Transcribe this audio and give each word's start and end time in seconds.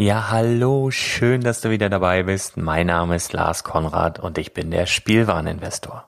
Ja, 0.00 0.30
hallo, 0.30 0.92
schön, 0.92 1.40
dass 1.40 1.60
du 1.60 1.70
wieder 1.70 1.88
dabei 1.88 2.22
bist. 2.22 2.56
Mein 2.56 2.86
Name 2.86 3.16
ist 3.16 3.32
Lars 3.32 3.64
Konrad 3.64 4.20
und 4.20 4.38
ich 4.38 4.54
bin 4.54 4.70
der 4.70 4.86
Spielwareninvestor. 4.86 6.06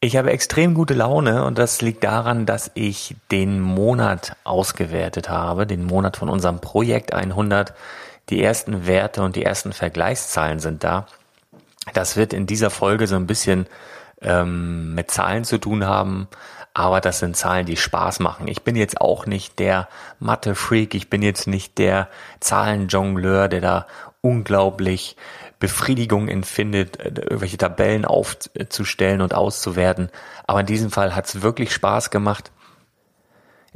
Ich 0.00 0.18
habe 0.18 0.30
extrem 0.30 0.74
gute 0.74 0.92
Laune 0.92 1.46
und 1.46 1.56
das 1.56 1.80
liegt 1.80 2.04
daran, 2.04 2.44
dass 2.44 2.70
ich 2.74 3.16
den 3.30 3.58
Monat 3.58 4.36
ausgewertet 4.44 5.30
habe, 5.30 5.66
den 5.66 5.82
Monat 5.82 6.18
von 6.18 6.28
unserem 6.28 6.60
Projekt 6.60 7.14
100. 7.14 7.72
Die 8.28 8.42
ersten 8.42 8.86
Werte 8.86 9.22
und 9.22 9.34
die 9.34 9.44
ersten 9.44 9.72
Vergleichszahlen 9.72 10.58
sind 10.60 10.84
da. 10.84 11.06
Das 11.94 12.18
wird 12.18 12.34
in 12.34 12.44
dieser 12.44 12.68
Folge 12.68 13.06
so 13.06 13.16
ein 13.16 13.26
bisschen 13.26 13.66
ähm, 14.20 14.94
mit 14.94 15.10
Zahlen 15.10 15.44
zu 15.44 15.56
tun 15.56 15.86
haben, 15.86 16.28
aber 16.74 17.00
das 17.00 17.20
sind 17.20 17.36
Zahlen, 17.36 17.66
die 17.66 17.76
Spaß 17.76 18.18
machen. 18.18 18.48
Ich 18.48 18.62
bin 18.62 18.74
jetzt 18.74 19.00
auch 19.00 19.26
nicht 19.26 19.60
der 19.60 19.88
Mathe-Freak, 20.18 20.94
ich 20.94 21.08
bin 21.08 21.22
jetzt 21.22 21.46
nicht 21.46 21.78
der 21.78 22.08
Zahlenjongleur, 22.40 23.48
der 23.48 23.60
da 23.60 23.86
unglaublich 24.20 25.16
Befriedigung 25.60 26.28
empfindet, 26.28 26.98
äh, 26.98 27.08
irgendwelche 27.08 27.58
Tabellen 27.58 28.04
aufzustellen 28.04 29.20
und 29.20 29.34
auszuwerten. 29.34 30.10
Aber 30.46 30.60
in 30.60 30.66
diesem 30.66 30.90
Fall 30.90 31.14
hat 31.14 31.26
es 31.26 31.42
wirklich 31.42 31.72
Spaß 31.72 32.10
gemacht. 32.10 32.50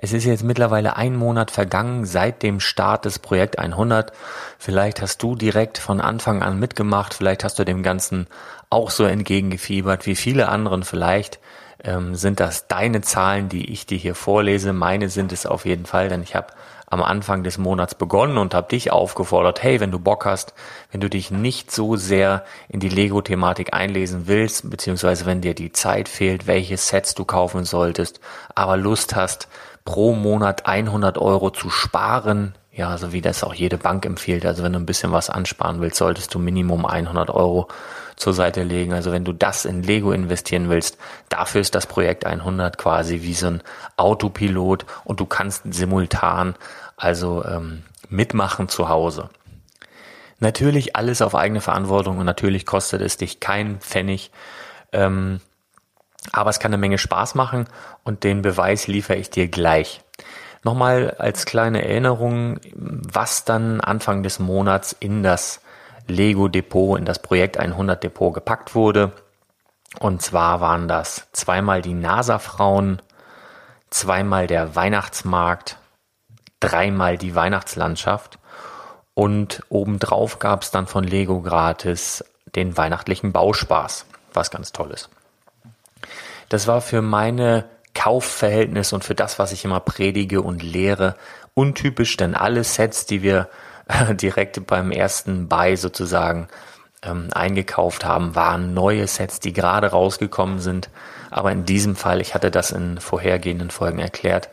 Es 0.01 0.13
ist 0.13 0.25
jetzt 0.25 0.45
mittlerweile 0.45 0.97
ein 0.97 1.17
Monat 1.17 1.51
vergangen 1.51 2.07
seit 2.07 2.45
dem 2.45 2.61
Start 2.61 3.05
des 3.05 3.19
Projekt 3.19 3.59
100. 3.59 4.13
Vielleicht 4.57 5.03
hast 5.03 5.21
du 5.25 5.35
direkt 5.35 5.77
von 5.77 6.01
Anfang 6.01 6.41
an 6.41 6.61
mitgemacht, 6.61 7.15
vielleicht 7.15 7.43
hast 7.43 7.59
du 7.59 7.65
dem 7.65 7.83
Ganzen 7.83 8.29
auch 8.71 8.91
so 8.91 9.05
entgegengefiebert 9.05 10.07
wie 10.07 10.15
viele 10.15 10.49
anderen 10.49 10.85
vielleicht 10.85 11.41
ähm, 11.83 12.15
sind 12.15 12.39
das 12.39 12.69
deine 12.69 13.01
Zahlen, 13.01 13.49
die 13.49 13.73
ich 13.73 13.87
dir 13.87 13.99
hier 13.99 14.15
vorlese. 14.15 14.73
Meine 14.73 15.09
sind 15.09 15.33
es 15.33 15.47
auf 15.47 15.65
jeden 15.65 15.87
Fall, 15.87 16.09
denn 16.09 16.23
ich 16.23 16.35
habe 16.35 16.49
am 16.91 17.03
Anfang 17.03 17.45
des 17.45 17.59
Monats 17.59 17.95
begonnen 17.95 18.39
und 18.39 18.55
habe 18.55 18.69
dich 18.69 18.91
aufgefordert, 18.91 19.63
hey, 19.63 19.79
wenn 19.79 19.91
du 19.91 19.99
Bock 19.99 20.25
hast, 20.25 20.55
wenn 20.91 21.01
du 21.01 21.11
dich 21.11 21.31
nicht 21.31 21.71
so 21.71 21.97
sehr 21.97 22.45
in 22.69 22.81
die 22.81 22.89
Lego-Thematik 22.89 23.75
einlesen 23.75 24.27
willst, 24.27 24.71
beziehungsweise 24.71 25.27
wenn 25.27 25.43
dir 25.43 25.55
die 25.55 25.73
Zeit 25.73 26.09
fehlt, 26.09 26.47
welche 26.47 26.79
Sets 26.79 27.15
du 27.15 27.25
kaufen 27.27 27.65
solltest, 27.65 28.21
aber 28.55 28.77
Lust 28.79 29.15
hast, 29.17 29.49
pro 29.89 30.13
Monat 30.13 30.67
100 30.67 31.17
Euro 31.17 31.49
zu 31.49 31.71
sparen, 31.71 32.55
ja, 32.73 32.99
so 32.99 33.15
wie 33.15 33.23
das 33.23 33.43
auch 33.43 33.55
jede 33.55 33.79
Bank 33.79 34.05
empfiehlt. 34.05 34.45
Also 34.45 34.63
wenn 34.63 34.75
du 34.75 34.79
ein 34.79 34.85
bisschen 34.85 35.13
was 35.13 35.31
ansparen 35.31 35.81
willst, 35.81 35.97
solltest 35.97 36.35
du 36.35 36.39
Minimum 36.39 36.85
100 36.85 37.31
Euro 37.31 37.69
zur 38.15 38.35
Seite 38.35 38.65
legen. 38.65 38.93
Also 38.93 39.13
wenn 39.13 39.25
du 39.25 39.33
das 39.33 39.65
in 39.65 39.83
Lego 39.83 40.13
investieren 40.13 40.69
willst, 40.69 40.99
dafür 41.31 41.63
ist 41.63 41.75
das 41.75 41.87
Projekt 41.87 42.27
100 42.27 42.77
quasi 42.77 43.23
wie 43.23 43.33
so 43.33 43.47
ein 43.47 43.63
Autopilot 43.97 44.85
und 45.05 45.21
du 45.21 45.25
kannst 45.25 45.63
simultan 45.73 46.55
also 46.99 47.43
ähm, 47.47 47.83
mitmachen 48.11 48.69
zu 48.69 48.91
Hause. 48.91 49.31
Natürlich 50.39 50.97
alles 50.97 51.23
auf 51.23 51.35
eigene 51.35 51.63
Verantwortung 51.63 52.19
und 52.19 52.27
natürlich 52.27 52.67
kostet 52.67 53.01
es 53.01 53.17
dich 53.17 53.41
keinen 53.41 53.81
Pfennig. 53.81 54.33
Ähm, 54.93 55.41
aber 56.33 56.51
es 56.51 56.59
kann 56.59 56.73
eine 56.73 56.81
Menge 56.81 56.99
Spaß 56.99 57.35
machen 57.35 57.67
und 58.05 58.25
den 58.25 58.43
Beweis 58.43 58.87
liefere 58.87 59.17
ich 59.17 59.31
dir 59.31 59.49
gleich. 59.49 60.03
Nochmal 60.65 61.15
als 61.19 61.47
kleine 61.47 61.85
Erinnerung, 61.85 62.59
was 62.75 63.45
dann 63.45 63.81
Anfang 63.81 64.23
des 64.23 64.39
Monats 64.39 64.93
in 64.99 65.23
das 65.23 65.61
Lego 66.07 66.49
Depot, 66.49 66.99
in 66.99 67.05
das 67.05 67.21
Projekt 67.21 67.59
100 67.59 68.03
Depot 68.03 68.35
gepackt 68.35 68.75
wurde. 68.75 69.13
Und 70.01 70.21
zwar 70.23 70.61
waren 70.61 70.89
das 70.89 71.29
zweimal 71.33 71.83
die 71.83 71.95
NASA-Frauen, 71.95 73.01
zweimal 73.91 74.47
der 74.47 74.75
Weihnachtsmarkt, 74.75 75.79
dreimal 76.61 77.17
die 77.17 77.35
Weihnachtslandschaft 77.35 78.39
und 79.19 79.65
obendrauf 79.69 80.39
gab 80.39 80.63
es 80.63 80.71
dann 80.71 80.87
von 80.87 81.03
Lego 81.03 81.41
gratis 81.41 82.25
den 82.55 82.77
weihnachtlichen 82.77 83.33
Bauspaß, 83.33 84.07
was 84.33 84.53
ganz 84.53 84.71
toll 84.71 84.93
ist. 84.93 85.11
Das 86.49 86.67
war 86.67 86.81
für 86.81 87.03
meine 87.03 87.65
Kaufverhältnisse 87.95 88.95
und 88.95 89.05
für 89.05 89.15
das, 89.15 89.39
was 89.39 89.53
ich 89.53 89.65
immer 89.65 89.81
predige 89.81 90.41
und 90.41 90.63
lehre, 90.63 91.17
untypisch, 91.55 92.17
denn 92.17 92.35
alle 92.35 92.65
Sets, 92.65 93.07
die 93.07 93.23
wir 93.23 93.49
direkt 94.11 94.67
beim 94.67 94.91
ersten 94.91 95.49
Buy 95.49 95.77
sozusagen 95.77 96.49
ähm, 97.03 97.29
eingekauft 97.33 98.05
haben, 98.05 98.35
waren 98.35 98.75
neue 98.75 99.07
Sets, 99.07 99.41
die 99.41 99.53
gerade 99.53 99.89
rausgekommen 99.89 100.61
sind. 100.61 100.91
Aber 101.31 101.53
in 101.53 101.65
diesem 101.65 101.97
Fall, 101.97 102.21
ich 102.21 102.35
hatte 102.35 102.51
das 102.51 102.71
in 102.71 103.01
vorhergehenden 103.01 103.71
Folgen 103.71 103.99
erklärt, 103.99 104.49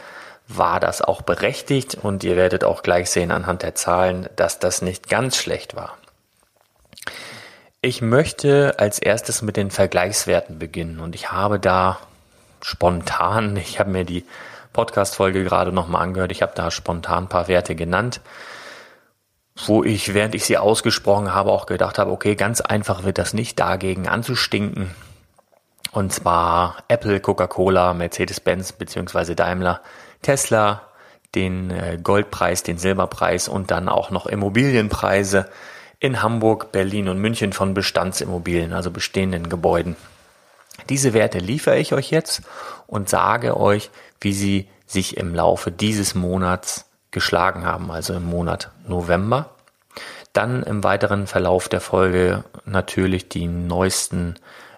war 0.47 0.79
das 0.79 1.01
auch 1.01 1.21
berechtigt 1.21 1.95
und 1.95 2.23
ihr 2.23 2.35
werdet 2.35 2.63
auch 2.63 2.83
gleich 2.83 3.09
sehen 3.09 3.31
anhand 3.31 3.63
der 3.63 3.75
Zahlen, 3.75 4.29
dass 4.35 4.59
das 4.59 4.81
nicht 4.81 5.09
ganz 5.09 5.37
schlecht 5.37 5.75
war. 5.75 5.97
Ich 7.85 8.01
möchte 8.01 8.79
als 8.79 8.97
erstes 8.97 9.43
mit 9.43 9.57
den 9.57 9.69
Vergleichswerten 9.69 10.57
beginnen 10.57 10.99
und 10.99 11.13
ich 11.13 11.31
habe 11.31 11.59
da 11.59 11.99
spontan, 12.59 13.57
ich 13.57 13.79
habe 13.79 13.91
mir 13.91 14.05
die 14.05 14.25
Podcast-Folge 14.73 15.43
gerade 15.43 15.71
nochmal 15.71 16.01
angehört, 16.01 16.31
ich 16.31 16.41
habe 16.41 16.53
da 16.55 16.71
spontan 16.71 17.25
ein 17.25 17.29
paar 17.29 17.47
Werte 17.47 17.75
genannt, 17.75 18.21
wo 19.67 19.83
ich, 19.83 20.15
während 20.15 20.33
ich 20.33 20.45
sie 20.45 20.57
ausgesprochen 20.57 21.35
habe, 21.35 21.51
auch 21.51 21.67
gedacht 21.67 21.99
habe, 21.99 22.09
okay, 22.09 22.33
ganz 22.33 22.59
einfach 22.59 23.03
wird 23.03 23.19
das 23.19 23.35
nicht 23.35 23.59
dagegen 23.59 24.07
anzustinken. 24.07 24.89
Und 25.91 26.11
zwar 26.11 26.77
Apple, 26.87 27.19
Coca-Cola, 27.19 27.93
Mercedes-Benz 27.93 28.71
bzw. 28.71 29.35
Daimler, 29.35 29.79
Tesla, 30.23 30.81
den 31.35 31.69
äh, 31.69 31.99
Goldpreis, 32.01 32.63
den 32.63 32.79
Silberpreis 32.79 33.47
und 33.47 33.69
dann 33.69 33.89
auch 33.89 34.09
noch 34.09 34.25
Immobilienpreise 34.25 35.45
in 35.99 36.21
Hamburg, 36.21 36.71
Berlin 36.71 37.09
und 37.09 37.19
München 37.19 37.53
von 37.53 37.73
Bestandsimmobilien, 37.73 38.73
also 38.73 38.91
bestehenden 38.91 39.49
Gebäuden. 39.49 39.95
Diese 40.89 41.13
Werte 41.13 41.39
liefere 41.39 41.77
ich 41.77 41.93
euch 41.93 42.11
jetzt 42.11 42.41
und 42.87 43.09
sage 43.09 43.57
euch, 43.57 43.89
wie 44.19 44.33
sie 44.33 44.67
sich 44.85 45.17
im 45.17 45.33
Laufe 45.33 45.71
dieses 45.71 46.15
Monats 46.15 46.85
geschlagen 47.11 47.65
haben, 47.65 47.91
also 47.91 48.13
im 48.13 48.25
Monat 48.25 48.71
November. 48.87 49.51
Dann 50.33 50.63
im 50.63 50.83
weiteren 50.83 51.27
Verlauf 51.27 51.69
der 51.69 51.79
Folge 51.79 52.43
natürlich 52.65 53.29
die 53.29 53.47
neuesten 53.47 54.35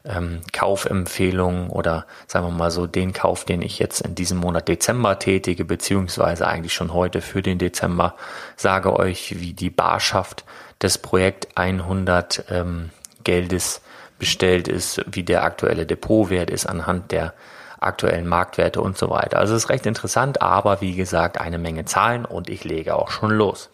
ähm, 0.07 0.41
Kaufempfehlungen 0.53 1.69
oder 1.69 2.05
sagen 2.27 2.45
wir 2.47 2.51
mal 2.51 2.71
so 2.71 2.87
den 2.87 3.13
Kauf, 3.13 3.45
den 3.45 3.61
ich 3.61 3.79
jetzt 3.79 4.01
in 4.01 4.15
diesem 4.15 4.37
Monat 4.37 4.67
Dezember 4.67 5.19
tätige, 5.19 5.65
beziehungsweise 5.65 6.47
eigentlich 6.47 6.73
schon 6.73 6.93
heute 6.93 7.21
für 7.21 7.41
den 7.41 7.57
Dezember, 7.57 8.15
sage 8.55 8.97
euch, 8.97 9.39
wie 9.39 9.53
die 9.53 9.69
Barschaft 9.69 10.45
des 10.81 10.97
Projekt 10.97 11.47
100 11.55 12.45
ähm, 12.49 12.89
Geldes 13.23 13.81
bestellt 14.19 14.67
ist, 14.67 15.03
wie 15.07 15.23
der 15.23 15.43
aktuelle 15.43 15.85
Depotwert 15.85 16.49
ist 16.49 16.65
anhand 16.65 17.11
der 17.11 17.33
aktuellen 17.79 18.27
Marktwerte 18.27 18.81
und 18.81 18.97
so 18.97 19.09
weiter. 19.09 19.37
Also 19.37 19.55
es 19.55 19.65
ist 19.65 19.69
recht 19.69 19.85
interessant, 19.85 20.41
aber 20.41 20.81
wie 20.81 20.95
gesagt, 20.95 21.39
eine 21.39 21.57
Menge 21.59 21.85
Zahlen 21.85 22.25
und 22.25 22.49
ich 22.49 22.63
lege 22.63 22.95
auch 22.95 23.11
schon 23.11 23.31
los. 23.31 23.69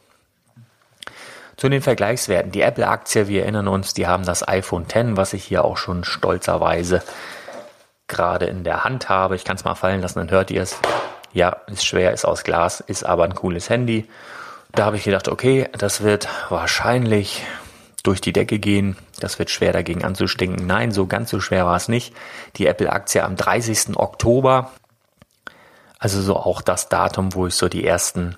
Zu 1.56 1.70
den 1.70 1.82
Vergleichswerten. 1.82 2.52
Die 2.52 2.62
Apple-Aktie, 2.62 3.28
wir 3.28 3.44
erinnern 3.44 3.68
uns, 3.68 3.94
die 3.94 4.08
haben 4.08 4.26
das 4.26 4.48
iPhone 4.48 4.84
X, 4.84 4.96
was 5.16 5.34
ich 5.34 5.44
hier 5.44 5.64
auch 5.64 5.78
schon 5.78 6.04
stolzerweise 6.04 7.04
gerade 8.08 8.46
in 8.46 8.64
der 8.64 8.84
Hand 8.84 9.10
habe. 9.10 9.36
Ich 9.36 9.44
kann 9.44 9.56
es 9.56 9.64
mal 9.64 9.76
fallen 9.76 10.02
lassen, 10.02 10.20
dann 10.20 10.32
hört 10.32 10.52
ihr 10.52 10.62
es. 10.62 10.78
Ja, 11.32 11.58
ist 11.68 11.86
schwer, 11.86 12.12
ist 12.14 12.26
aus 12.26 12.44
Glas, 12.44 12.80
ist 12.80 13.04
aber 13.06 13.24
ein 13.24 13.36
cooles 13.36 13.70
Handy. 13.70 14.08
Da 14.72 14.86
habe 14.86 14.98
ich 14.98 15.04
gedacht, 15.04 15.28
okay, 15.28 15.68
das 15.78 16.02
wird 16.02 16.28
wahrscheinlich 16.50 17.44
durch 18.04 18.22
die 18.22 18.34
Decke 18.34 18.60
gehen. 18.60 18.98
Das 19.20 19.40
wird 19.40 19.50
schwer 19.50 19.72
dagegen 19.74 20.04
anzustinken. 20.04 20.68
Nein, 20.68 20.92
so 20.92 21.08
ganz 21.08 21.30
so 21.30 21.40
schwer 21.40 21.66
war 21.66 21.78
es 21.78 21.88
nicht. 21.88 22.14
Die 22.58 22.68
Apple-Aktie 22.68 23.24
am 23.24 23.36
30. 23.36 23.96
Oktober, 23.98 24.72
also 25.98 26.22
so 26.22 26.36
auch 26.36 26.62
das 26.62 26.90
Datum, 26.90 27.34
wo 27.34 27.48
ich 27.48 27.56
so 27.56 27.70
die 27.70 27.86
ersten 27.86 28.36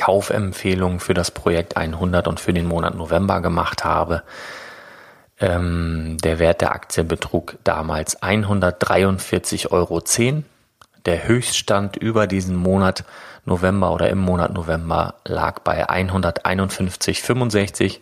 Kaufempfehlungen 0.00 0.98
für 0.98 1.12
das 1.12 1.30
Projekt 1.30 1.76
100 1.76 2.26
und 2.26 2.40
für 2.40 2.54
den 2.54 2.66
Monat 2.66 2.94
November 2.94 3.42
gemacht 3.42 3.84
habe. 3.84 4.22
Ähm, 5.38 6.16
der 6.24 6.38
Wert 6.38 6.62
der 6.62 6.72
Aktie 6.72 7.04
betrug 7.04 7.58
damals 7.64 8.22
143,10 8.22 9.70
Euro. 9.70 10.02
Der 11.04 11.28
Höchststand 11.28 11.96
über 11.96 12.26
diesen 12.26 12.56
Monat 12.56 13.04
November 13.44 13.92
oder 13.92 14.08
im 14.08 14.18
Monat 14.18 14.54
November 14.54 15.16
lag 15.26 15.58
bei 15.60 15.88
151,65 15.88 17.98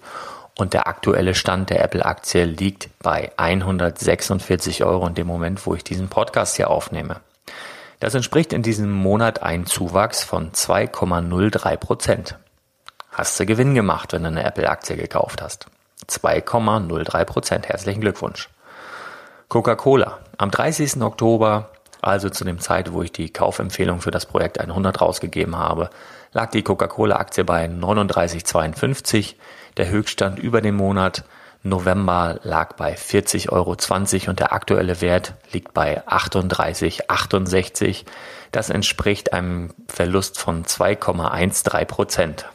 und 0.57 0.75
der 0.75 0.87
aktuelle 0.87 1.35
Stand 1.35 1.71
der 1.71 1.83
Apple-Aktie 1.83 2.45
liegt 2.45 2.91
bei 3.01 3.33
146 3.37 4.85
Euro 4.85 5.09
in 5.09 5.15
dem 5.15 5.27
Moment, 5.27 5.67
wo 5.67 5.75
ich 5.75 5.83
diesen 5.83 6.09
Podcast 6.09 6.57
hier 6.57 6.71
aufnehme. 6.71 7.17
Das 8.01 8.15
entspricht 8.15 8.53
in 8.53 8.63
diesem 8.63 8.93
Monat 8.93 9.43
ein 9.43 9.67
Zuwachs 9.67 10.23
von 10.23 10.53
2,03 10.53 11.77
Prozent. 11.77 12.39
Hast 13.11 13.41
du 13.41 13.47
Gewinn 13.47 13.75
gemacht, 13.75 14.13
wenn 14.13 14.23
du 14.23 14.29
eine 14.29 14.45
Apple-Aktie 14.45 14.97
gekauft 14.97 15.43
hast? 15.43 15.67
2,03 16.09 17.25
Prozent. 17.25 17.69
Herzlichen 17.69 18.01
Glückwunsch. 18.01 18.51
Coca-Cola. 19.49 20.19
Am 20.37 20.53
30. 20.53 21.03
Oktober, 21.03 21.71
also 22.01 22.31
zu 22.31 22.45
dem 22.45 22.61
Zeit, 22.61 22.93
wo 22.93 23.03
ich 23.03 23.11
die 23.11 23.33
Kaufempfehlung 23.33 24.01
für 24.01 24.13
das 24.13 24.27
Projekt 24.27 24.61
100 24.61 25.01
rausgegeben 25.01 25.57
habe, 25.57 25.91
lag 26.33 26.51
die 26.51 26.63
Coca-Cola-Aktie 26.63 27.43
bei 27.43 27.65
39,52. 27.65 29.35
Der 29.77 29.89
Höchststand 29.89 30.39
über 30.39 30.61
den 30.61 30.77
Monat 30.77 31.25
November 31.69 32.41
lag 32.43 32.75
bei 32.75 32.95
40,20 32.95 33.51
Euro 33.51 33.77
und 34.31 34.41
der 34.41 34.53
aktuelle 34.53 35.01
Wert 35.01 35.35
liegt 35.53 35.75
bei 35.75 36.07
38,68. 36.07 38.05
Das 38.53 38.71
entspricht 38.71 39.33
einem 39.33 39.75
Verlust 39.89 40.39
von 40.39 40.65
2,13 40.65 41.85
Prozent. 41.85 42.47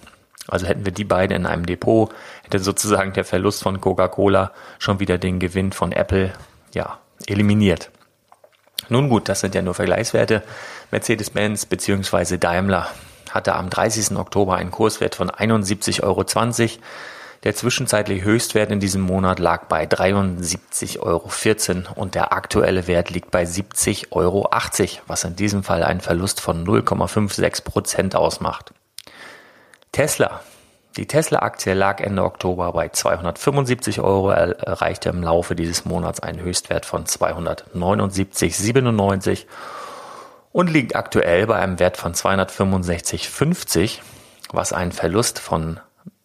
Also 0.48 0.68
hätten 0.68 0.86
wir 0.86 0.92
die 0.92 1.06
beiden 1.06 1.36
in 1.36 1.46
einem 1.46 1.66
Depot, 1.66 2.14
hätte 2.44 2.60
sozusagen 2.60 3.14
der 3.14 3.24
Verlust 3.24 3.64
von 3.64 3.80
Coca-Cola 3.80 4.52
schon 4.78 5.00
wieder 5.00 5.18
den 5.18 5.40
Gewinn 5.40 5.72
von 5.72 5.92
Apple, 5.92 6.34
ja, 6.74 7.00
eliminiert. 7.28 7.92
Nun 8.90 9.08
gut, 9.10 9.30
das 9.30 9.40
sind 9.40 9.56
ja 9.56 9.62
nur 9.62 9.74
Vergleichswerte. 9.74 10.44
Mercedes-Benz 10.92 11.66
bzw. 11.66 12.38
Daimler 12.38 12.88
hatte 13.32 13.56
am 13.56 13.70
30. 13.70 14.18
Oktober 14.18 14.56
einen 14.56 14.72
Kurswert 14.72 15.16
von 15.16 15.32
71,20 15.32 16.04
Euro. 16.04 16.26
Der 17.44 17.56
zwischenzeitliche 17.56 18.24
Höchstwert 18.24 18.72
in 18.72 18.80
diesem 18.80 19.02
Monat 19.02 19.40
lag 19.40 19.66
bei 19.66 19.84
73,14 19.84 21.00
Euro 21.00 21.30
und 21.96 22.16
der 22.16 22.32
aktuelle 22.32 22.88
Wert 22.88 23.10
liegt 23.10 23.32
bei 23.32 23.44
70,80 23.44 24.12
Euro, 24.12 24.50
was 25.08 25.26
in 25.26 25.36
diesem 25.36 25.64
Fall 25.64 25.84
einen 25.84 26.00
Verlust 26.00 26.40
von 26.40 26.66
0,56 26.66 27.66
Prozent 27.66 28.16
ausmacht. 28.16 28.74
Tesla. 29.92 30.40
Die 30.96 31.08
Tesla-Aktie 31.08 31.74
lag 31.74 32.00
Ende 32.00 32.24
Oktober 32.24 32.72
bei 32.72 32.88
275 32.88 34.00
Euro, 34.00 34.30
erreichte 34.30 35.10
im 35.10 35.24
Laufe 35.24 35.56
dieses 35.56 35.84
Monats 35.86 36.22
einen 36.22 36.40
Höchstwert 36.40 36.86
von 36.86 37.06
279,97 37.06 39.48
und 40.52 40.70
liegt 40.70 40.96
aktuell 40.96 41.48
bei 41.48 41.56
einem 41.56 41.80
Wert 41.80 41.98
von 41.98 42.14
265,50, 42.14 44.02
was 44.52 44.72
einen 44.72 44.92
Verlust 44.92 45.40
von 45.40 45.80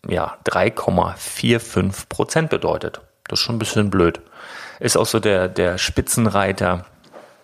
ja, 0.08 0.36
3,45 0.46 2.08
Prozent 2.08 2.50
bedeutet. 2.50 3.00
Das 3.28 3.38
ist 3.38 3.44
schon 3.44 3.56
ein 3.56 3.60
bisschen 3.60 3.90
blöd. 3.90 4.20
Ist 4.80 4.96
auch 4.96 5.06
so 5.06 5.20
der, 5.20 5.48
der 5.48 5.78
Spitzenreiter, 5.78 6.84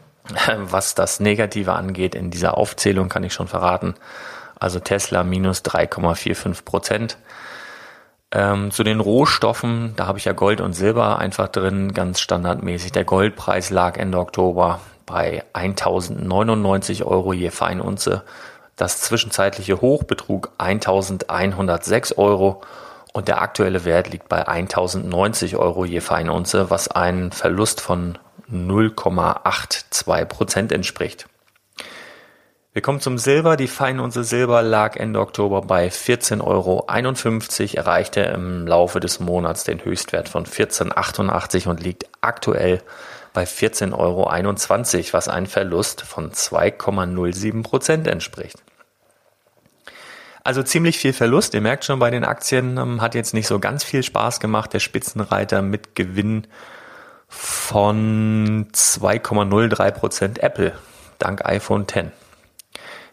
was 0.56 0.94
das 0.94 1.20
Negative 1.20 1.72
angeht. 1.72 2.14
In 2.14 2.30
dieser 2.30 2.56
Aufzählung 2.56 3.08
kann 3.08 3.24
ich 3.24 3.34
schon 3.34 3.48
verraten. 3.48 3.94
Also 4.58 4.80
Tesla 4.80 5.24
minus 5.24 5.62
3,45 5.62 6.64
Prozent. 6.64 7.18
Ähm, 8.30 8.70
zu 8.70 8.82
den 8.82 8.98
Rohstoffen, 8.98 9.92
da 9.96 10.06
habe 10.06 10.18
ich 10.18 10.24
ja 10.24 10.32
Gold 10.32 10.60
und 10.60 10.72
Silber 10.72 11.18
einfach 11.18 11.48
drin, 11.48 11.92
ganz 11.92 12.18
standardmäßig. 12.18 12.90
Der 12.92 13.04
Goldpreis 13.04 13.70
lag 13.70 13.96
Ende 13.96 14.18
Oktober 14.18 14.80
bei 15.06 15.44
1099 15.52 17.04
Euro 17.04 17.32
je 17.32 17.50
Feinunze 17.50 18.22
das 18.76 19.00
zwischenzeitliche 19.02 19.80
Hoch 19.80 20.04
betrug 20.04 20.50
1106 20.58 22.18
Euro 22.18 22.62
und 23.12 23.28
der 23.28 23.40
aktuelle 23.40 23.84
Wert 23.84 24.10
liegt 24.10 24.28
bei 24.28 24.48
1090 24.48 25.56
Euro 25.56 25.84
je 25.84 26.00
Feinunze, 26.00 26.70
was 26.70 26.88
einen 26.88 27.30
Verlust 27.30 27.80
von 27.80 28.18
0,82 28.50 30.24
Prozent 30.24 30.72
entspricht. 30.72 31.26
Wir 32.72 32.82
kommen 32.82 32.98
zum 32.98 33.18
Silber. 33.18 33.56
Die 33.56 33.68
Feinunze 33.68 34.24
Silber 34.24 34.60
lag 34.62 34.96
Ende 34.96 35.20
Oktober 35.20 35.62
bei 35.62 35.86
14,51 35.86 36.42
Euro, 36.42 36.84
erreichte 37.76 38.20
im 38.22 38.66
Laufe 38.66 38.98
des 38.98 39.20
Monats 39.20 39.62
den 39.62 39.84
Höchstwert 39.84 40.28
von 40.28 40.44
14,88 40.44 41.68
und 41.68 41.80
liegt 41.80 42.06
aktuell 42.20 42.82
bei 43.32 43.44
14,21 43.44 43.94
Euro, 43.96 45.12
was 45.12 45.28
ein 45.28 45.46
Verlust 45.46 46.02
von 46.02 46.32
2,07 46.32 47.62
Prozent 47.62 48.08
entspricht. 48.08 48.63
Also 50.44 50.62
ziemlich 50.62 50.98
viel 50.98 51.14
Verlust. 51.14 51.54
Ihr 51.54 51.62
merkt 51.62 51.86
schon 51.86 51.98
bei 51.98 52.10
den 52.10 52.22
Aktien, 52.22 52.76
ähm, 52.76 53.00
hat 53.00 53.14
jetzt 53.14 53.32
nicht 53.32 53.46
so 53.46 53.58
ganz 53.58 53.82
viel 53.82 54.02
Spaß 54.02 54.40
gemacht. 54.40 54.74
Der 54.74 54.78
Spitzenreiter 54.78 55.62
mit 55.62 55.94
Gewinn 55.94 56.46
von 57.28 58.68
2,03 58.70 59.90
Prozent 59.90 60.38
Apple 60.40 60.74
dank 61.18 61.46
iPhone 61.46 61.88
10. 61.88 62.12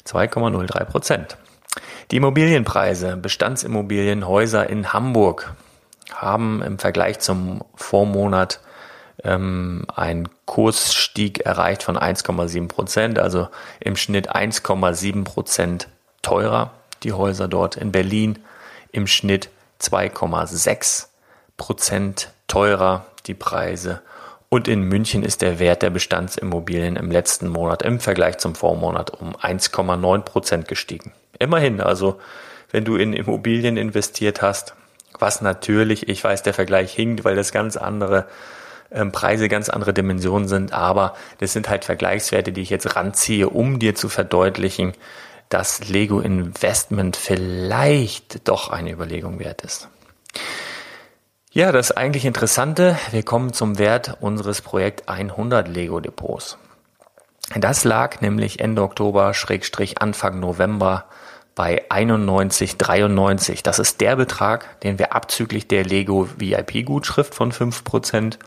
2,03 0.05 0.83
Prozent. 0.83 1.37
Die 2.11 2.17
Immobilienpreise, 2.17 3.15
Bestandsimmobilienhäuser 3.15 4.69
in 4.69 4.91
Hamburg 4.91 5.53
haben 6.13 6.61
im 6.61 6.79
Vergleich 6.79 7.19
zum 7.19 7.63
Vormonat 7.75 8.59
ähm, 9.23 9.85
einen 9.95 10.27
Kursstieg 10.45 11.45
erreicht 11.45 11.83
von 11.83 11.97
1,7 11.97 12.67
Prozent, 12.67 13.19
also 13.19 13.47
im 13.79 13.95
Schnitt 13.95 14.35
1,7 14.35 15.23
Prozent 15.23 15.87
teurer 16.21 16.71
die 17.03 17.13
Häuser 17.13 17.47
dort 17.47 17.77
in 17.77 17.91
Berlin 17.91 18.39
im 18.91 19.07
Schnitt 19.07 19.49
2,6 19.81 21.07
Prozent 21.57 22.31
teurer 22.47 23.05
die 23.27 23.33
Preise. 23.33 24.01
Und 24.49 24.67
in 24.67 24.81
München 24.81 25.23
ist 25.23 25.41
der 25.41 25.59
Wert 25.59 25.81
der 25.81 25.91
Bestandsimmobilien 25.91 26.97
im 26.97 27.09
letzten 27.09 27.47
Monat 27.47 27.83
im 27.83 27.99
Vergleich 27.99 28.37
zum 28.37 28.53
Vormonat 28.53 29.11
um 29.11 29.35
1,9 29.35 30.21
Prozent 30.21 30.67
gestiegen. 30.67 31.13
Immerhin, 31.39 31.79
also 31.79 32.19
wenn 32.71 32.83
du 32.83 32.97
in 32.97 33.13
Immobilien 33.13 33.77
investiert 33.77 34.41
hast, 34.41 34.75
was 35.17 35.41
natürlich, 35.41 36.09
ich 36.09 36.23
weiß, 36.23 36.43
der 36.43 36.53
Vergleich 36.53 36.93
hinkt, 36.93 37.23
weil 37.23 37.35
das 37.35 37.51
ganz 37.51 37.77
andere 37.77 38.27
ähm, 38.91 39.11
Preise, 39.11 39.47
ganz 39.47 39.69
andere 39.69 39.93
Dimensionen 39.93 40.47
sind, 40.47 40.73
aber 40.73 41.15
das 41.39 41.53
sind 41.53 41.69
halt 41.69 41.85
Vergleichswerte, 41.85 42.51
die 42.51 42.61
ich 42.61 42.69
jetzt 42.69 42.95
ranziehe, 42.95 43.47
um 43.47 43.79
dir 43.79 43.95
zu 43.95 44.09
verdeutlichen, 44.09 44.93
dass 45.51 45.89
Lego 45.89 46.21
Investment 46.21 47.17
vielleicht 47.17 48.47
doch 48.47 48.69
eine 48.69 48.91
Überlegung 48.91 49.39
wert 49.39 49.61
ist. 49.61 49.89
Ja, 51.51 51.73
das 51.73 51.91
eigentlich 51.91 52.23
Interessante, 52.23 52.97
wir 53.11 53.23
kommen 53.23 53.51
zum 53.51 53.77
Wert 53.77 54.17
unseres 54.21 54.61
Projekt 54.61 55.09
100 55.09 55.67
Lego 55.67 55.99
Depots. 55.99 56.57
Das 57.55 57.83
lag 57.83 58.21
nämlich 58.21 58.61
Ende 58.61 58.81
Oktober, 58.81 59.33
Schrägstrich 59.33 60.01
Anfang 60.01 60.39
November 60.39 61.03
bei 61.53 61.83
91,93. 61.89 63.61
Das 63.61 63.79
ist 63.79 63.99
der 63.99 64.15
Betrag, 64.15 64.79
den 64.79 64.99
wir 64.99 65.13
abzüglich 65.13 65.67
der 65.67 65.83
Lego 65.83 66.29
VIP 66.37 66.85
Gutschrift 66.85 67.35
von 67.35 67.51
5% 67.51 68.37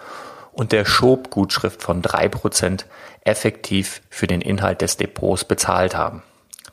und 0.53 0.73
der 0.73 0.87
Schob 0.87 1.29
Gutschrift 1.29 1.83
von 1.83 2.01
3% 2.01 2.87
effektiv 3.21 4.01
für 4.09 4.27
den 4.27 4.41
Inhalt 4.41 4.81
des 4.81 4.97
Depots 4.97 5.45
bezahlt 5.45 5.95
haben. 5.95 6.23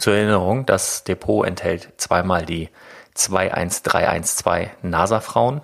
Zur 0.02 0.16
Erinnerung, 0.16 0.66
das 0.66 1.04
Depot 1.04 1.46
enthält 1.46 1.90
zweimal 1.98 2.44
die 2.44 2.70
21312 3.14 4.72
NASA-Frauen, 4.82 5.62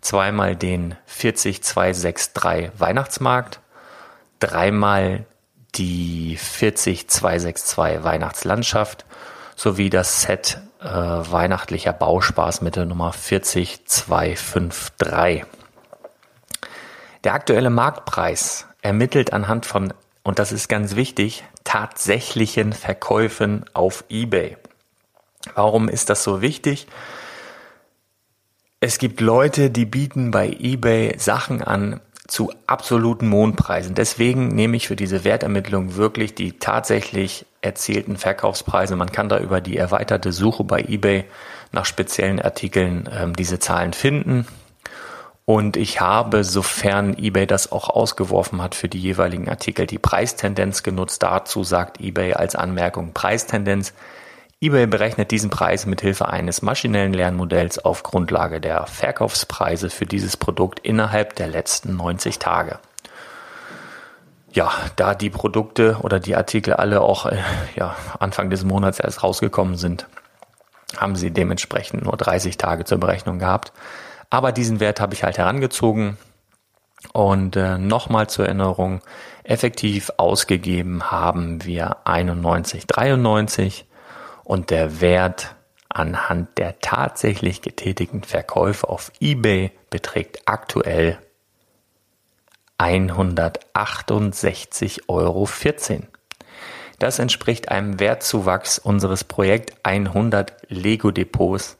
zweimal 0.00 0.56
den 0.56 0.96
40263 1.04 2.80
Weihnachtsmarkt, 2.80 3.60
dreimal 4.40 5.26
die 5.74 6.38
40262 6.38 8.02
Weihnachtslandschaft 8.02 9.04
sowie 9.54 9.90
das 9.90 10.22
Set 10.22 10.58
äh, 10.80 10.86
weihnachtlicher 10.86 11.92
Bauspaß 11.92 12.62
mit 12.62 12.76
der 12.76 12.86
Nummer 12.86 13.12
40253. 13.12 15.44
Der 17.24 17.34
aktuelle 17.34 17.68
Marktpreis 17.68 18.66
ermittelt 18.80 19.34
anhand 19.34 19.66
von 19.66 19.92
und 20.24 20.38
das 20.38 20.52
ist 20.52 20.68
ganz 20.68 20.94
wichtig, 20.94 21.42
tatsächlichen 21.64 22.72
Verkäufen 22.72 23.64
auf 23.72 24.04
eBay. 24.08 24.56
Warum 25.54 25.88
ist 25.88 26.10
das 26.10 26.22
so 26.22 26.40
wichtig? 26.40 26.86
Es 28.80 28.98
gibt 28.98 29.20
Leute, 29.20 29.70
die 29.70 29.86
bieten 29.86 30.30
bei 30.30 30.48
eBay 30.48 31.18
Sachen 31.18 31.62
an 31.62 32.00
zu 32.26 32.52
absoluten 32.66 33.28
Mondpreisen. 33.28 33.94
Deswegen 33.94 34.48
nehme 34.48 34.76
ich 34.76 34.88
für 34.88 34.96
diese 34.96 35.24
Wertermittlung 35.24 35.96
wirklich 35.96 36.34
die 36.34 36.58
tatsächlich 36.58 37.46
erzielten 37.60 38.16
Verkaufspreise. 38.16 38.96
Man 38.96 39.12
kann 39.12 39.28
da 39.28 39.38
über 39.38 39.60
die 39.60 39.76
erweiterte 39.76 40.32
Suche 40.32 40.64
bei 40.64 40.80
eBay 40.80 41.24
nach 41.72 41.84
speziellen 41.84 42.40
Artikeln 42.40 43.08
ähm, 43.12 43.36
diese 43.36 43.58
Zahlen 43.58 43.92
finden. 43.92 44.46
Und 45.44 45.76
ich 45.76 46.00
habe, 46.00 46.44
sofern 46.44 47.18
eBay 47.18 47.46
das 47.46 47.72
auch 47.72 47.88
ausgeworfen 47.88 48.62
hat 48.62 48.74
für 48.74 48.88
die 48.88 49.00
jeweiligen 49.00 49.48
Artikel, 49.48 49.86
die 49.86 49.98
Preistendenz 49.98 50.82
genutzt. 50.82 51.22
Dazu 51.22 51.64
sagt 51.64 52.00
eBay 52.00 52.34
als 52.34 52.54
Anmerkung 52.54 53.12
Preistendenz. 53.12 53.92
eBay 54.60 54.86
berechnet 54.86 55.32
diesen 55.32 55.50
Preis 55.50 55.84
mit 55.84 56.00
Hilfe 56.00 56.28
eines 56.28 56.62
maschinellen 56.62 57.12
Lernmodells 57.12 57.80
auf 57.80 58.04
Grundlage 58.04 58.60
der 58.60 58.86
Verkaufspreise 58.86 59.90
für 59.90 60.06
dieses 60.06 60.36
Produkt 60.36 60.78
innerhalb 60.78 61.34
der 61.34 61.48
letzten 61.48 61.96
90 61.96 62.38
Tage. 62.38 62.78
Ja, 64.52 64.70
da 64.94 65.14
die 65.14 65.30
Produkte 65.30 65.98
oder 66.02 66.20
die 66.20 66.36
Artikel 66.36 66.74
alle 66.74 67.00
auch 67.00 67.26
äh, 67.26 67.38
ja, 67.74 67.96
Anfang 68.20 68.50
des 68.50 68.64
Monats 68.64 69.00
erst 69.00 69.24
rausgekommen 69.24 69.76
sind, 69.76 70.06
haben 70.96 71.16
sie 71.16 71.30
dementsprechend 71.32 72.04
nur 72.04 72.16
30 72.16 72.58
Tage 72.58 72.84
zur 72.84 72.98
Berechnung 72.98 73.38
gehabt. 73.38 73.72
Aber 74.32 74.50
diesen 74.50 74.80
Wert 74.80 74.98
habe 74.98 75.12
ich 75.12 75.22
halt 75.24 75.36
herangezogen 75.36 76.16
und 77.12 77.54
äh, 77.54 77.76
nochmal 77.76 78.30
zur 78.30 78.46
Erinnerung, 78.46 79.02
effektiv 79.44 80.10
ausgegeben 80.16 81.10
haben 81.10 81.66
wir 81.66 81.98
91,93 82.06 83.84
und 84.42 84.70
der 84.70 85.02
Wert 85.02 85.54
anhand 85.90 86.56
der 86.56 86.80
tatsächlich 86.80 87.60
getätigten 87.60 88.22
Verkäufe 88.22 88.88
auf 88.88 89.12
eBay 89.20 89.70
beträgt 89.90 90.40
aktuell 90.46 91.18
168,14 92.78 95.02
Euro. 95.08 95.46
Das 96.98 97.18
entspricht 97.18 97.68
einem 97.68 98.00
Wertzuwachs 98.00 98.78
unseres 98.78 99.24
Projekt 99.24 99.74
100 99.82 100.54
Lego 100.70 101.10
Depots 101.10 101.76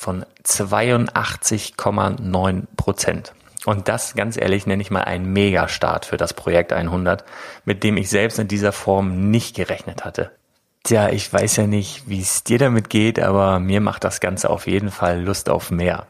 von 0.00 0.24
82,9 0.44 2.62
Prozent. 2.78 3.34
Und 3.66 3.88
das, 3.88 4.14
ganz 4.14 4.38
ehrlich, 4.38 4.66
nenne 4.66 4.80
ich 4.80 4.90
mal 4.90 5.02
einen 5.02 5.30
Megastart 5.30 6.06
für 6.06 6.16
das 6.16 6.32
Projekt 6.32 6.72
100, 6.72 7.22
mit 7.66 7.84
dem 7.84 7.98
ich 7.98 8.08
selbst 8.08 8.38
in 8.38 8.48
dieser 8.48 8.72
Form 8.72 9.30
nicht 9.30 9.54
gerechnet 9.54 10.06
hatte. 10.06 10.30
Tja, 10.84 11.10
ich 11.10 11.30
weiß 11.30 11.56
ja 11.56 11.66
nicht, 11.66 12.08
wie 12.08 12.22
es 12.22 12.44
dir 12.44 12.58
damit 12.58 12.88
geht, 12.88 13.20
aber 13.20 13.60
mir 13.60 13.82
macht 13.82 14.04
das 14.04 14.20
Ganze 14.20 14.48
auf 14.48 14.66
jeden 14.66 14.90
Fall 14.90 15.20
Lust 15.20 15.50
auf 15.50 15.70
mehr. 15.70 16.06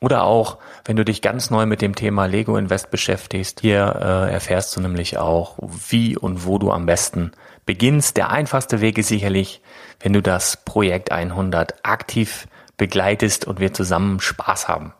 Oder 0.00 0.24
auch, 0.24 0.56
wenn 0.86 0.96
du 0.96 1.04
dich 1.04 1.20
ganz 1.20 1.50
neu 1.50 1.66
mit 1.66 1.82
dem 1.82 1.94
Thema 1.94 2.24
Lego 2.24 2.56
Invest 2.56 2.90
beschäftigst, 2.90 3.60
hier 3.60 3.96
äh, 4.00 4.32
erfährst 4.32 4.74
du 4.74 4.80
nämlich 4.80 5.18
auch, 5.18 5.58
wie 5.60 6.16
und 6.16 6.46
wo 6.46 6.58
du 6.58 6.72
am 6.72 6.86
besten 6.86 7.32
beginnst. 7.66 8.16
Der 8.16 8.30
einfachste 8.30 8.80
Weg 8.80 8.96
ist 8.96 9.08
sicherlich, 9.08 9.60
wenn 10.00 10.14
du 10.14 10.22
das 10.22 10.56
Projekt 10.64 11.12
100 11.12 11.84
aktiv 11.84 12.48
begleitest 12.78 13.46
und 13.46 13.60
wir 13.60 13.74
zusammen 13.74 14.20
Spaß 14.20 14.68
haben. 14.68 14.94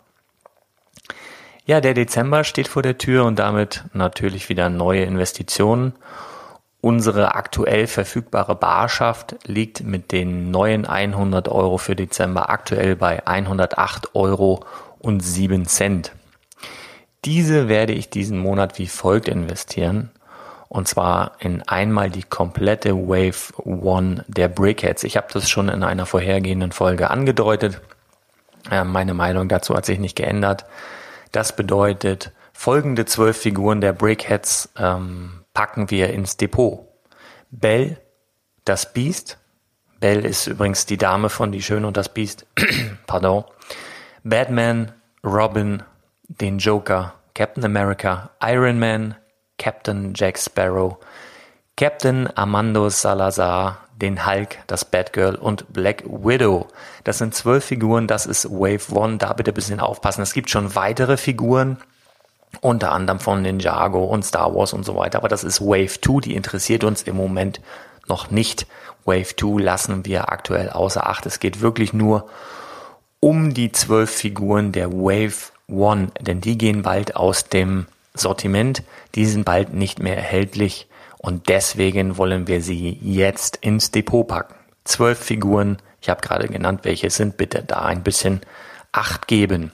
Ja, 1.67 1.81
der 1.81 1.95
Dezember 1.95 2.45
steht 2.45 2.69
vor 2.69 2.83
der 2.83 2.99
Tür 2.99 3.25
und 3.25 3.39
damit 3.39 3.85
natürlich 3.93 4.49
wieder 4.49 4.69
neue 4.71 5.03
Investitionen. 5.03 5.93
Unsere 6.81 7.35
aktuell 7.35 7.87
verfügbare 7.87 8.55
Barschaft 8.55 9.37
liegt 9.45 9.83
mit 9.83 10.13
den 10.13 10.51
neuen 10.51 10.87
100 10.87 11.49
Euro 11.49 11.77
für 11.77 11.95
Dezember 11.95 12.49
aktuell 12.49 12.97
bei 12.97 13.27
108 13.27 14.15
Euro 14.15 14.65
und 14.99 15.21
7 15.21 15.67
Cent. 15.67 16.13
Diese 17.27 17.69
werde 17.69 17.93
ich 17.93 18.09
diesen 18.09 18.39
Monat 18.39 18.79
wie 18.79 18.87
folgt 18.87 19.29
investieren. 19.29 20.11
Und 20.69 20.89
zwar 20.89 21.33
in 21.41 21.63
einmal 21.69 22.11
die 22.11 22.23
komplette 22.23 22.95
Wave 22.97 23.53
One 23.59 24.25
der 24.29 24.49
Brickheads. 24.49 25.05
Ich 25.05 25.17
habe 25.19 25.27
das 25.33 25.51
schon 25.51 25.69
in 25.69 25.83
einer 25.83 26.07
vorhergehenden 26.07 26.73
Folge 26.73 27.11
angedeutet. 27.11 27.83
Meine 28.85 29.13
Meinung 29.13 29.49
dazu 29.49 29.75
hat 29.77 29.85
sich 29.85 29.99
nicht 29.99 30.17
geändert. 30.17 30.65
Das 31.33 31.55
bedeutet, 31.55 32.33
folgende 32.53 33.05
zwölf 33.05 33.39
Figuren 33.39 33.81
der 33.81 33.93
Brickheads 33.93 34.71
ähm, 34.77 35.45
packen 35.55 35.91
wir 35.91 36.11
ins 36.11 36.37
Depot. 36.37 36.89
Belle, 37.51 38.01
das 38.65 38.93
Biest. 38.93 39.39
Belle 40.01 40.27
ist 40.27 40.47
übrigens 40.47 40.87
die 40.87 40.97
Dame 40.97 41.29
von 41.29 41.53
Die 41.53 41.63
Schöne 41.63 41.87
und 41.87 41.97
das 41.97 42.09
Biest. 42.09 42.47
Pardon. 43.07 43.45
Batman, 44.23 44.93
Robin, 45.25 45.83
den 46.29 46.59
Joker, 46.59 47.15
Captain 47.35 47.65
America, 47.65 48.31
Iron 48.43 48.79
Man, 48.79 49.15
Captain 49.59 50.13
Jack 50.15 50.39
Sparrow, 50.39 50.99
Captain 51.77 52.27
Armando 52.37 52.89
Salazar, 52.89 53.89
den 54.01 54.27
Hulk, 54.27 54.59
das 54.67 54.85
Batgirl 54.85 55.37
und 55.37 55.73
Black 55.73 56.03
Widow. 56.05 56.67
Das 57.05 57.19
sind 57.19 57.35
zwölf 57.35 57.65
Figuren, 57.65 58.07
das 58.07 58.27
ist 58.27 58.51
Wave 58.51 58.93
One, 58.93 59.19
da 59.19 59.33
bitte 59.33 59.53
ein 59.53 59.55
bisschen 59.55 59.81
aufpassen. 59.81 60.23
Es 60.23 60.33
gibt 60.33 60.51
schon 60.51 60.75
weitere 60.75 61.17
Figuren, 61.17 61.79
unter 62.61 62.93
anderem 62.93 63.21
von 63.21 63.43
Ninjago 63.43 64.05
und 64.05 64.25
Star 64.25 64.55
Wars 64.55 64.73
und 64.73 64.85
so 64.85 64.97
weiter. 64.97 65.19
Aber 65.19 65.29
das 65.29 65.45
ist 65.45 65.61
Wave 65.61 66.01
2, 66.01 66.21
die 66.21 66.35
interessiert 66.35 66.85
uns 66.85 67.03
im 67.03 67.17
Moment 67.17 67.61
noch 68.09 68.31
nicht. 68.31 68.67
Wave 69.05 69.37
2 69.37 69.63
lassen 69.63 70.05
wir 70.05 70.33
aktuell 70.33 70.71
außer 70.71 71.07
Acht. 71.07 71.27
Es 71.27 71.41
geht 71.41 71.61
wirklich 71.61 71.93
nur 71.93 72.29
um 73.21 73.55
die 73.55 73.71
zwölf 73.71 74.11
Figuren 74.11 74.73
der 74.73 74.93
Wave 74.93 75.53
1, 75.69 76.13
denn 76.21 76.41
die 76.41 76.59
gehen 76.59 76.83
bald 76.83 77.17
aus 77.17 77.45
dem 77.45 77.87
Sortiment. 78.15 78.83
Die 79.15 79.27
sind 79.27 79.45
bald 79.45 79.73
nicht 79.73 80.01
mehr 80.01 80.17
erhältlich 80.17 80.89
und 81.23 81.51
deswegen 81.51 82.17
wollen 82.17 82.47
wir 82.47 82.63
sie 82.63 82.99
jetzt 83.03 83.57
ins 83.57 83.91
Depot 83.91 84.27
packen. 84.27 84.55
Zwölf 84.85 85.19
Figuren, 85.19 85.77
ich 86.01 86.09
habe 86.09 86.23
gerade 86.23 86.49
genannt, 86.49 86.81
welche 86.85 87.11
sind. 87.11 87.37
Bitte 87.37 87.63
da 87.63 87.83
ein 87.83 88.03
bisschen 88.03 88.41
Acht 88.93 89.29
geben. 89.29 89.71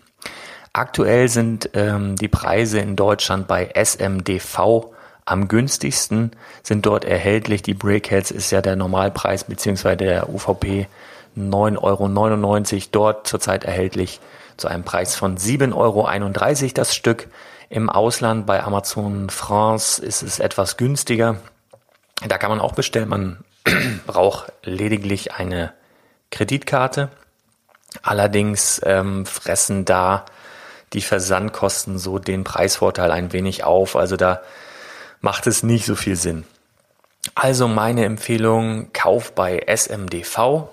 Aktuell 0.73 1.29
sind 1.29 1.71
ähm, 1.73 2.17
die 2.17 2.29
Preise 2.29 2.81
in 2.81 2.97
Deutschland 2.97 3.47
bei 3.47 3.71
SMDV 3.75 4.91
am 5.25 5.49
günstigsten, 5.49 6.33
sind 6.63 6.85
dort 6.85 7.05
erhältlich. 7.05 7.63
Die 7.63 7.75
Brickheads 7.75 8.31
ist 8.31 8.51
ja 8.51 8.61
der 8.61 8.77
Normalpreis 8.77 9.45
beziehungsweise 9.45 9.97
der 9.99 10.29
UVP 10.29 10.89
9,99 11.37 12.75
Euro 12.75 12.83
dort 12.91 13.27
zurzeit 13.27 13.65
erhältlich 13.65 14.21
zu 14.57 14.69
einem 14.69 14.83
Preis 14.83 15.15
von 15.15 15.39
7,31 15.39 15.75
Euro 15.75 16.73
das 16.75 16.95
Stück. 16.95 17.29
Im 17.69 17.91
Ausland 17.91 18.47
bei 18.47 18.63
Amazon 18.63 19.29
France 19.29 20.03
ist 20.03 20.23
es 20.23 20.39
etwas 20.39 20.77
günstiger. 20.77 21.37
Da 22.27 22.39
kann 22.39 22.51
man 22.51 22.61
auch 22.61 22.75
bestellen. 22.75 23.09
Man 23.09 23.45
braucht 24.07 24.53
lediglich 24.63 25.35
eine 25.35 25.73
Kreditkarte. 26.31 27.11
Allerdings 28.03 28.81
ähm, 28.85 29.27
fressen 29.27 29.85
da 29.85 30.25
die 30.93 31.01
Versandkosten 31.01 31.99
so 31.99 32.19
den 32.19 32.45
Preisvorteil 32.45 33.11
ein 33.11 33.33
wenig 33.33 33.65
auf. 33.65 33.97
Also 33.97 34.17
da 34.17 34.43
macht 35.21 35.47
es 35.47 35.63
nicht 35.63 35.87
so 35.87 35.97
viel 35.97 36.17
Sinn. 36.17 36.45
Also 37.35 37.67
meine 37.67 38.05
Empfehlung, 38.05 38.93
kauf 38.93 39.33
bei 39.33 39.59
SMDV 39.67 40.69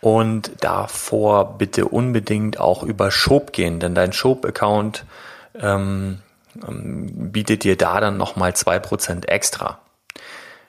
und 0.00 0.52
davor 0.60 1.58
bitte 1.58 1.86
unbedingt 1.86 2.58
auch 2.58 2.82
über 2.82 3.10
Shop 3.10 3.52
gehen, 3.52 3.78
denn 3.78 3.94
dein 3.94 4.12
Shop-Account 4.12 5.00
ähm, 5.00 5.06
ähm 5.54 6.18
bietet 6.54 7.64
dir 7.64 7.76
da 7.76 7.98
dann 8.00 8.16
nochmal 8.16 8.54
zwei 8.54 8.78
Prozent 8.78 9.28
extra. 9.28 9.80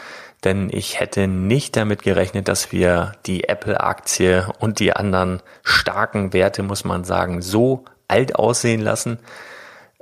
denn 0.42 0.68
ich 0.70 1.00
hätte 1.00 1.28
nicht 1.28 1.76
damit 1.76 2.02
gerechnet, 2.02 2.48
dass 2.48 2.72
wir 2.72 3.12
die 3.26 3.48
Apple-Aktie 3.48 4.48
und 4.58 4.80
die 4.80 4.92
anderen 4.92 5.40
starken 5.62 6.32
Werte, 6.32 6.62
muss 6.62 6.84
man 6.84 7.04
sagen, 7.04 7.40
so 7.40 7.84
alt 8.08 8.34
aussehen 8.34 8.80
lassen. 8.80 9.18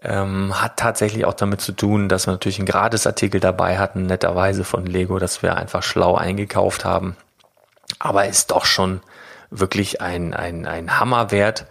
Ähm, 0.04 0.60
hat 0.60 0.78
tatsächlich 0.78 1.24
auch 1.24 1.34
damit 1.34 1.60
zu 1.60 1.72
tun, 1.72 2.08
dass 2.08 2.26
wir 2.26 2.32
natürlich 2.32 2.58
einen 2.58 2.66
Gratisartikel 2.66 3.40
dabei 3.40 3.78
hatten, 3.78 4.06
netterweise 4.06 4.64
von 4.64 4.84
Lego, 4.84 5.18
dass 5.18 5.42
wir 5.42 5.56
einfach 5.56 5.82
schlau 5.82 6.16
eingekauft 6.16 6.84
haben. 6.84 7.16
Aber 7.98 8.26
ist 8.26 8.50
doch 8.50 8.64
schon 8.64 9.00
wirklich 9.50 10.00
ein, 10.00 10.34
ein, 10.34 10.66
ein 10.66 10.98
Hammerwert 10.98 11.66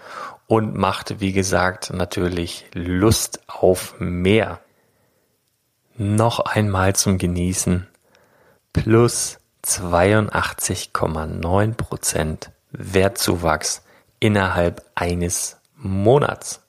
und 0.48 0.76
macht, 0.76 1.20
wie 1.20 1.34
gesagt, 1.34 1.92
natürlich 1.94 2.66
Lust 2.74 3.42
auf 3.48 3.96
mehr. 4.00 4.60
Noch 5.98 6.40
einmal 6.40 6.96
zum 6.96 7.18
Genießen. 7.18 7.88
Plus 8.72 9.40
82,9 9.66 11.76
Prozent 11.76 12.52
Wertzuwachs 12.72 13.84
innerhalb 14.20 14.84
eines 14.96 15.58
Monats. 15.76 16.62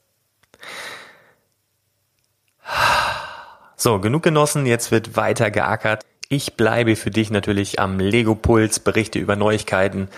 So, 3.77 3.99
genug 3.99 4.23
genossen, 4.23 4.67
jetzt 4.67 4.91
wird 4.91 5.17
weiter 5.17 5.51
geackert. 5.51 6.05
Ich 6.29 6.55
bleibe 6.55 6.97
für 6.97 7.11
dich 7.11 7.31
natürlich 7.31 7.81
am 7.81 7.99
Lego 7.99 8.35
Puls, 8.35 8.81
berichte 8.81 9.19
über 9.19 9.37
Neuigkeiten, 9.37 10.09